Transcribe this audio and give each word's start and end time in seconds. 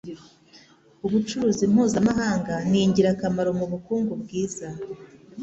Ubucuruzi 1.05 1.63
mpuzamahanga 1.71 2.53
ningirakamaro 2.69 3.49
mubukungu 3.59 4.13
bwiza 4.21 4.67